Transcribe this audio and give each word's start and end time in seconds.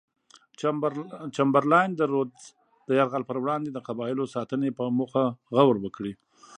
چمبرلاین 1.35 1.91
د 1.95 2.01
رودز 2.13 2.43
د 2.87 2.89
یرغل 2.99 3.23
پر 3.29 3.37
وړاندې 3.43 3.69
د 3.71 3.77
قبایلو 3.87 4.31
ساتنې 4.35 4.69
په 4.77 4.83
موخه 4.97 5.23
غور 5.55 5.75
وکړي. 5.81 6.13